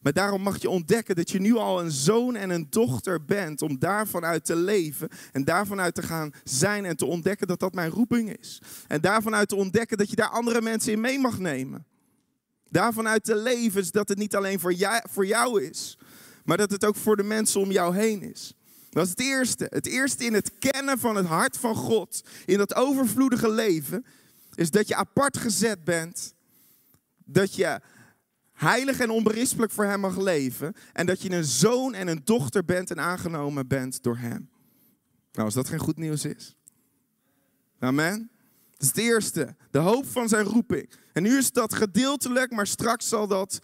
[0.00, 3.62] Maar daarom mag je ontdekken dat je nu al een zoon en een dochter bent.
[3.62, 5.08] Om daarvan uit te leven.
[5.32, 8.62] En daarvan uit te gaan zijn en te ontdekken dat dat mijn roeping is.
[8.86, 11.84] En daarvan uit te ontdekken dat je daar andere mensen in mee mag nemen.
[12.70, 15.98] Daarvan uit te leven dat het niet alleen voor jou, voor jou is.
[16.44, 18.54] Maar dat het ook voor de mensen om jou heen is.
[18.90, 19.66] Dat is het eerste.
[19.70, 22.22] Het eerste in het kennen van het hart van God.
[22.46, 24.04] In dat overvloedige leven.
[24.54, 26.34] Is dat je apart gezet bent.
[27.24, 27.80] Dat je
[28.60, 30.74] heilig en onberispelijk voor Hem mag leven.
[30.92, 34.50] En dat je een zoon en een dochter bent en aangenomen bent door Hem.
[35.32, 36.56] Nou, als dat geen goed nieuws is.
[37.78, 38.30] Amen.
[38.70, 39.56] Dat is het eerste.
[39.70, 40.90] De hoop van zijn roeping.
[41.12, 43.58] En nu is dat gedeeltelijk, maar straks zal dat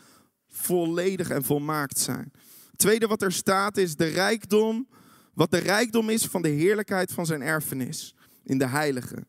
[0.49, 2.33] volledig en volmaakt zijn.
[2.71, 4.89] Het tweede wat er staat is de rijkdom.
[5.35, 9.27] Wat de rijkdom is van de heerlijkheid van zijn erfenis in de heilige.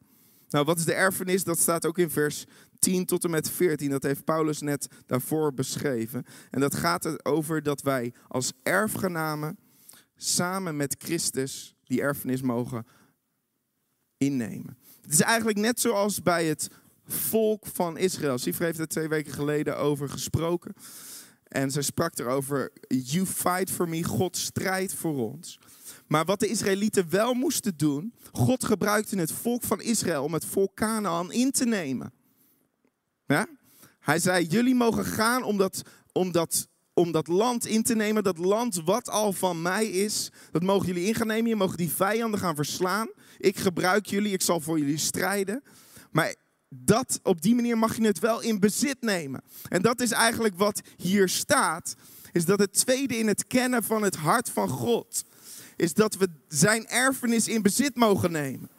[0.50, 1.44] Nou, wat is de erfenis?
[1.44, 2.46] Dat staat ook in vers
[2.80, 3.90] 10 tot en met 14.
[3.90, 6.26] Dat heeft Paulus net daarvoor beschreven.
[6.52, 9.58] En dat gaat over dat wij als erfgenamen
[10.16, 12.86] samen met Christus die erfenis mogen
[14.18, 14.78] innemen.
[15.02, 16.70] Het is eigenlijk net zoals bij het
[17.06, 18.38] volk van Israël.
[18.38, 20.74] Sifra heeft er twee weken geleden over gesproken.
[21.48, 25.60] En zij sprak erover, you fight for me, God strijdt voor ons.
[26.08, 30.46] Maar wat de Israëlieten wel moesten doen, God gebruikte het volk van Israël om het
[30.46, 32.14] volk Canaan in te nemen.
[33.28, 33.48] Ja?
[34.00, 35.58] Hij zei, jullie mogen gaan om
[37.12, 40.32] dat, land in te nemen, dat land wat al van mij is.
[40.52, 43.08] Dat mogen jullie in gaan nemen, je mogen die vijanden gaan verslaan.
[43.38, 45.64] Ik gebruik jullie, ik zal voor jullie strijden.
[46.12, 46.36] Maar
[46.70, 49.44] dat, op die manier mag je het wel in bezit nemen.
[49.70, 51.96] En dat is eigenlijk wat hier staat.
[52.32, 55.24] Is dat het tweede in het kennen van het hart van God.
[55.76, 58.70] Is dat we zijn erfenis in bezit mogen nemen.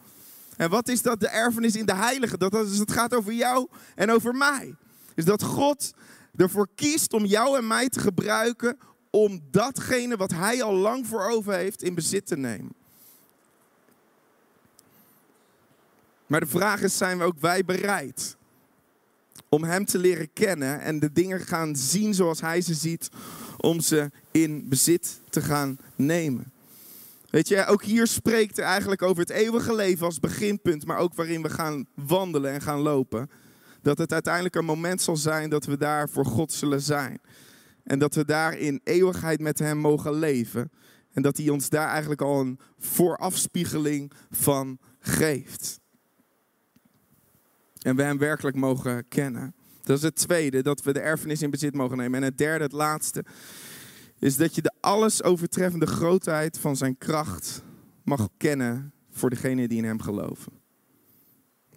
[0.59, 2.39] En wat is dat, de erfenis in de heilige?
[2.39, 4.75] Dat, dat, het gaat over jou en over mij.
[5.15, 5.93] Is dat God
[6.37, 8.79] ervoor kiest om jou en mij te gebruiken
[9.11, 12.73] om datgene wat hij al lang voor over heeft in bezit te nemen.
[16.27, 18.37] Maar de vraag is, zijn we ook wij bereid
[19.49, 23.09] om Hem te leren kennen en de dingen gaan zien zoals Hij ze ziet,
[23.57, 26.53] om ze in bezit te gaan nemen?
[27.31, 31.15] Weet je, ook hier spreekt hij eigenlijk over het eeuwige leven als beginpunt, maar ook
[31.15, 33.31] waarin we gaan wandelen en gaan lopen.
[33.83, 37.21] Dat het uiteindelijk een moment zal zijn dat we daar voor God zullen zijn.
[37.85, 40.71] En dat we daar in eeuwigheid met Hem mogen leven.
[41.13, 45.81] En dat Hij ons daar eigenlijk al een voorafspiegeling van geeft.
[47.79, 49.55] En we Hem werkelijk mogen kennen.
[49.83, 52.21] Dat is het tweede, dat we de erfenis in bezit mogen nemen.
[52.21, 53.25] En het derde, het laatste,
[54.19, 57.63] is dat je alles overtreffende grootheid van zijn kracht
[58.05, 60.53] mag kennen voor degenen die in hem geloven.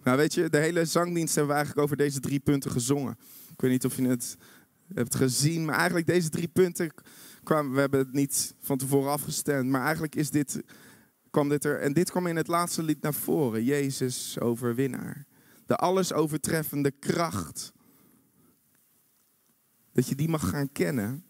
[0.02, 3.16] Nou weet je, de hele zangdienst hebben we eigenlijk over deze drie punten gezongen.
[3.52, 4.36] Ik weet niet of je het
[4.94, 6.92] hebt gezien, maar eigenlijk deze drie punten
[7.42, 10.62] kwamen, we hebben het niet van tevoren afgestemd, maar eigenlijk is dit,
[11.30, 15.26] kwam dit er, en dit kwam in het laatste lied naar voren, Jezus overwinnaar.
[15.66, 17.72] De alles overtreffende kracht.
[19.92, 21.24] Dat je die mag gaan kennen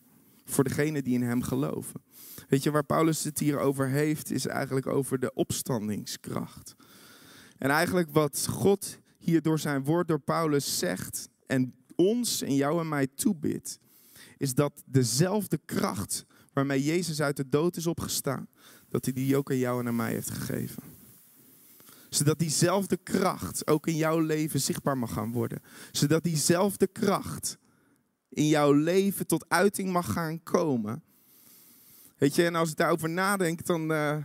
[0.45, 2.03] voor degenen die in hem geloven.
[2.49, 6.75] Weet je, waar Paulus het hier over heeft, is eigenlijk over de opstandingskracht.
[7.59, 12.81] En eigenlijk wat God hier door zijn woord, door Paulus zegt en ons en jou
[12.81, 13.79] en mij toebidt,
[14.37, 18.49] is dat dezelfde kracht waarmee Jezus uit de dood is opgestaan,
[18.89, 20.83] dat hij die ook aan jou en aan mij heeft gegeven.
[22.09, 25.63] Zodat diezelfde kracht ook in jouw leven zichtbaar mag gaan worden.
[25.93, 27.59] Zodat diezelfde kracht
[28.33, 31.03] in jouw leven tot uiting mag gaan komen.
[32.19, 34.17] Weet je, en als ik daarover nadenk, dan, uh,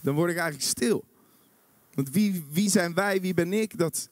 [0.00, 1.04] dan word ik eigenlijk stil.
[1.94, 4.08] Want wie, wie zijn wij, wie ben ik, dat,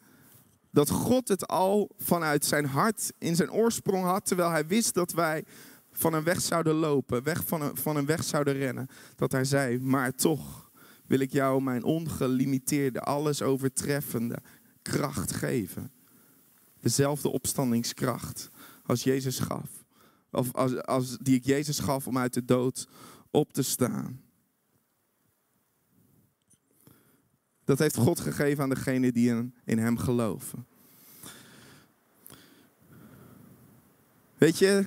[0.71, 5.13] dat God het al vanuit zijn hart in zijn oorsprong had, terwijl hij wist dat
[5.13, 5.45] wij
[5.93, 8.89] van een weg zouden lopen, weg van, een, van een weg zouden rennen.
[9.17, 10.71] Dat hij zei, maar toch
[11.07, 14.39] wil ik jou mijn ongelimiteerde, alles overtreffende
[14.83, 15.91] kracht geven.
[16.81, 18.51] Dezelfde opstandingskracht
[18.91, 19.85] als Jezus gaf.
[20.31, 22.89] Of als, als die ik Jezus gaf om uit de dood
[23.31, 24.23] op te staan.
[27.65, 30.67] Dat heeft God gegeven aan degenen die in, Hem geloven.
[34.39, 34.87] Weet je,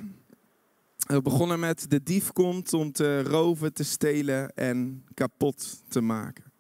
[0.98, 6.52] we begonnen met de dief komt om te roven, te stelen en kapot te maken.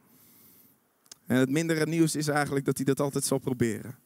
[1.25, 3.97] En het mindere nieuws is eigenlijk dat hij dat altijd zal proberen.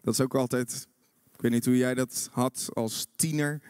[0.00, 0.88] Dat is ook altijd
[1.40, 3.62] ik weet niet hoe jij dat had als tiener.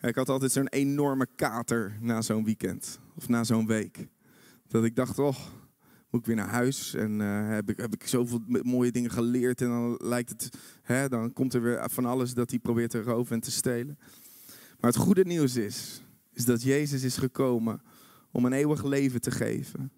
[0.00, 4.08] Ik had altijd zo'n enorme kater na zo'n weekend of na zo'n week.
[4.68, 5.36] Dat ik dacht, oh,
[6.10, 9.60] moet ik weer naar huis en uh, heb, ik, heb ik zoveel mooie dingen geleerd
[9.60, 13.02] en dan lijkt het, hè, dan komt er weer van alles dat hij probeert te
[13.02, 13.98] roven en te stelen.
[14.80, 17.82] Maar het goede nieuws is, is dat Jezus is gekomen
[18.30, 19.92] om een eeuwig leven te geven.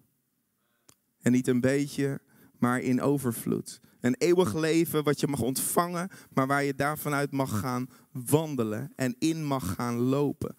[1.21, 2.19] En niet een beetje,
[2.59, 3.79] maar in overvloed.
[4.05, 8.91] Een eeuwig leven wat je mag ontvangen, maar waar je daarvan uit mag gaan wandelen
[8.95, 10.55] en in mag gaan lopen.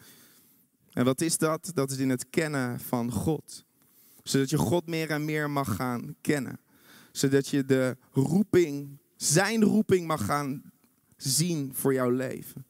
[0.93, 1.71] En wat is dat?
[1.75, 3.65] Dat is in het kennen van God.
[4.23, 6.61] Zodat je God meer en meer mag gaan kennen.
[7.13, 10.73] Zodat je de roeping, zijn roeping mag gaan
[11.17, 12.67] zien voor jouw leven.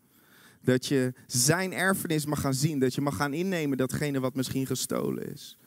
[0.63, 2.79] Dat je zijn erfenis mag gaan zien.
[2.79, 5.59] Dat je mag gaan innemen datgene wat misschien gestolen is.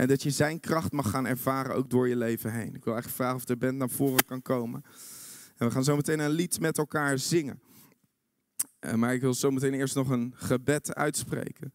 [0.00, 2.74] En dat je zijn kracht mag gaan ervaren ook door je leven heen.
[2.74, 4.82] Ik wil eigenlijk vragen of de band naar voren kan komen.
[5.56, 7.60] En we gaan zo meteen een lied met elkaar zingen.
[8.78, 11.72] Eh, maar ik wil zo meteen eerst nog een gebed uitspreken.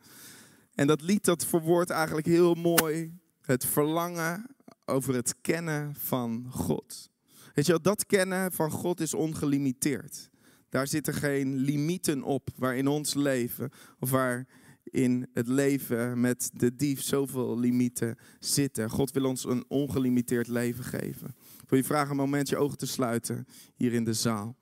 [0.73, 4.55] En dat lied dat verwoordt eigenlijk heel mooi het verlangen
[4.85, 7.09] over het kennen van God.
[7.53, 10.29] Weet je wel, dat kennen van God is ongelimiteerd.
[10.69, 14.47] Daar zitten geen limieten op waar in ons leven of waar
[14.91, 18.89] in het leven met de dief zoveel limieten zitten.
[18.89, 21.27] God wil ons een ongelimiteerd leven geven.
[21.61, 24.57] Ik wil je vragen een moment je ogen te sluiten hier in de zaal.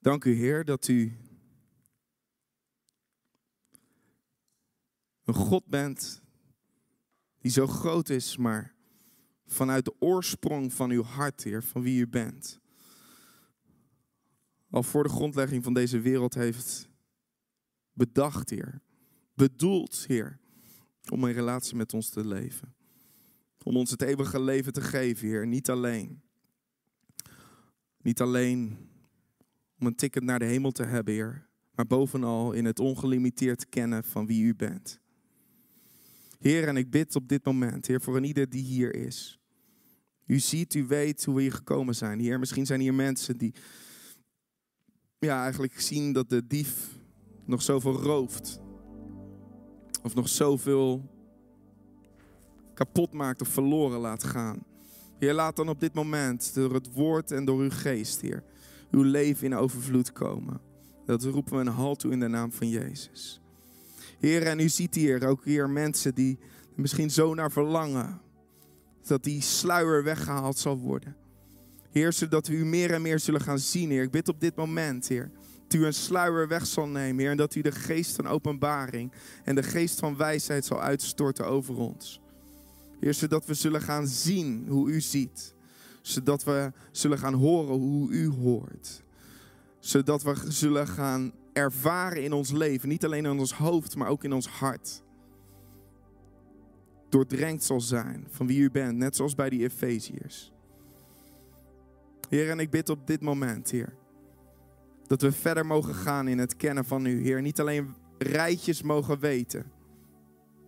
[0.00, 1.16] Dank u Heer dat u
[5.24, 6.22] een God bent
[7.40, 8.73] die zo groot is, maar
[9.46, 12.60] vanuit de oorsprong van uw hart, Heer, van wie u bent,
[14.70, 16.88] al voor de grondlegging van deze wereld heeft
[17.92, 18.80] bedacht, Heer,
[19.34, 20.38] bedoeld, Heer,
[21.10, 22.74] om een relatie met ons te leven.
[23.62, 26.22] Om ons het eeuwige leven te geven, Heer, niet alleen.
[28.02, 28.88] Niet alleen
[29.78, 34.04] om een ticket naar de hemel te hebben, Heer, maar bovenal in het ongelimiteerd kennen
[34.04, 35.00] van wie u bent.
[36.44, 39.40] Heer, en ik bid op dit moment, Heer, voor een ieder die hier is.
[40.26, 42.20] U ziet, u weet hoe we hier gekomen zijn.
[42.20, 43.54] Heer, misschien zijn hier mensen die
[45.18, 46.98] ja, eigenlijk zien dat de dief
[47.44, 48.60] nog zoveel rooft.
[50.02, 51.10] Of nog zoveel
[52.74, 54.64] kapot maakt of verloren laat gaan.
[55.18, 58.44] Heer, laat dan op dit moment door het woord en door uw geest, Heer,
[58.90, 60.60] uw leven in overvloed komen.
[61.06, 63.43] Dat roepen we een halt toe in de naam van Jezus.
[64.24, 66.38] Heer, en u ziet hier ook hier mensen die
[66.74, 68.20] misschien zo naar verlangen.
[69.06, 71.16] Dat die sluier weggehaald zal worden.
[71.90, 74.02] Heer, zodat we u meer en meer zullen gaan zien, Heer.
[74.02, 75.30] Ik bid op dit moment, Heer.
[75.66, 77.30] Dat u een sluier weg zal nemen, Heer.
[77.30, 79.12] En dat u de geest van openbaring
[79.44, 82.20] en de geest van wijsheid zal uitstorten over ons.
[83.00, 85.54] Heer, zodat we zullen gaan zien hoe u ziet.
[86.02, 89.02] Zodat we zullen gaan horen hoe u hoort.
[89.78, 92.88] Zodat we zullen gaan ervaren in ons leven.
[92.88, 95.02] Niet alleen in ons hoofd, maar ook in ons hart.
[97.08, 98.96] Doordrenkt zal zijn van wie u bent.
[98.96, 100.52] Net zoals bij die Efeziërs.
[102.28, 103.94] Heer, en ik bid op dit moment, Heer.
[105.06, 107.42] Dat we verder mogen gaan in het kennen van u, Heer.
[107.42, 109.72] Niet alleen rijtjes mogen weten.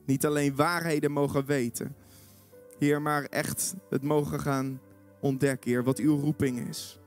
[0.05, 1.97] Niet alleen waarheden mogen weten.
[2.79, 4.81] Heer, maar echt het mogen gaan
[5.21, 7.01] ontdekken, Heer, wat uw roeping is.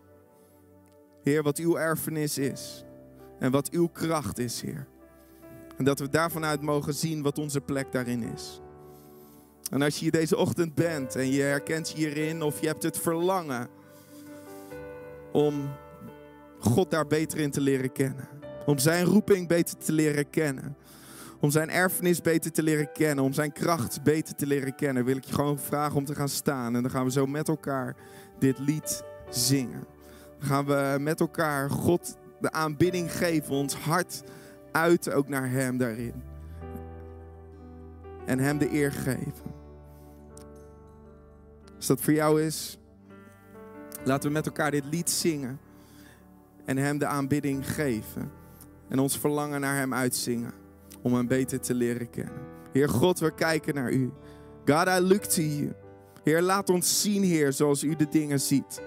[1.24, 2.86] Heer, wat uw erfenis is.
[3.40, 4.88] En wat uw kracht is, Heer.
[5.78, 8.62] En dat we daarvan uit mogen zien wat onze plek daarin is.
[9.72, 12.98] En als je hier deze ochtend bent en je herkent hierin of je hebt het
[12.98, 13.68] verlangen
[15.32, 15.70] om
[16.60, 18.28] God daar beter in te leren kennen.
[18.66, 20.76] Om zijn roeping beter te leren kennen.
[21.40, 23.24] Om zijn erfenis beter te leren kennen.
[23.24, 25.06] Om zijn kracht beter te leren kennen.
[25.06, 26.76] Wil ik je gewoon vragen om te gaan staan.
[26.76, 27.96] En dan gaan we zo met elkaar
[28.40, 29.84] dit lied zingen.
[30.40, 33.56] Dan gaan we met elkaar God de aanbidding geven.
[33.56, 34.24] Ons hart
[34.72, 36.24] uiten ook naar hem daarin.
[38.26, 39.58] En hem de eer geven.
[41.76, 42.78] Als dat voor jou is,
[44.04, 45.60] laten we met elkaar dit lied zingen.
[46.66, 48.32] En hem de aanbidding geven.
[48.88, 50.54] En ons verlangen naar hem uitzingen.
[51.02, 52.42] Om hem beter te leren kennen.
[52.72, 54.12] Heer God, we kijken naar u.
[54.66, 55.74] God, I look to you.
[56.24, 58.82] Heer, laat ons zien, Heer, zoals u de dingen ziet.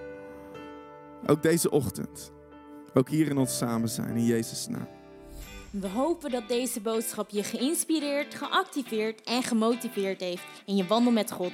[1.25, 2.32] Ook deze ochtend.
[2.93, 4.87] Ook hier in ons samen zijn, in Jezus' naam.
[5.69, 11.31] We hopen dat deze boodschap je geïnspireerd, geactiveerd en gemotiveerd heeft in je wandel met
[11.31, 11.51] God.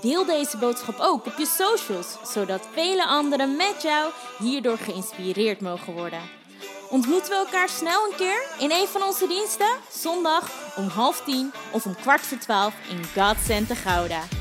[0.00, 5.92] Deel deze boodschap ook op je socials, zodat vele anderen met jou hierdoor geïnspireerd mogen
[5.92, 6.20] worden.
[6.90, 9.76] Ontmoeten we elkaar snel een keer in een van onze diensten?
[9.90, 14.39] Zondag om half tien of om kwart voor twaalf in God Center Gouda.